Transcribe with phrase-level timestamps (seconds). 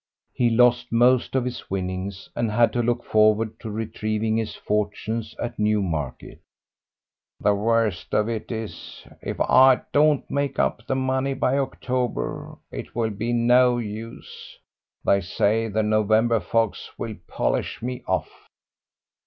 [0.33, 5.35] He lost most of his winnings, and had to look forward to retrieving his fortunes
[5.37, 6.41] at Newmarket.
[7.39, 12.95] "The worst of it is, if I don't make up the money by October, it
[12.95, 14.57] will be no use.
[15.05, 18.31] They say the November fogs will polish me off."